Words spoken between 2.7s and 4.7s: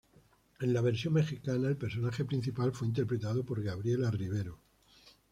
fue interpretado por Gabriela Rivero.